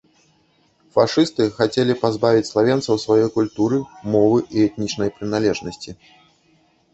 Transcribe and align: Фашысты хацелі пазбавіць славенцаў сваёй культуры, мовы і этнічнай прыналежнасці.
Фашысты 0.93 1.45
хацелі 1.59 1.93
пазбавіць 2.03 2.47
славенцаў 2.51 2.95
сваёй 3.03 3.27
культуры, 3.37 3.77
мовы 4.17 4.39
і 4.57 4.65
этнічнай 4.67 5.09
прыналежнасці. 5.21 5.91